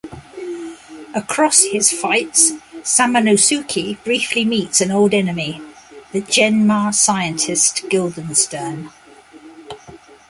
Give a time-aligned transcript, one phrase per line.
[1.13, 5.61] Across his fights, Samanosuke briefly meets an old enemy:
[6.11, 8.89] The Genma scientist Guildenstern.